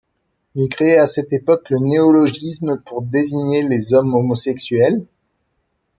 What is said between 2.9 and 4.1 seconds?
désigner les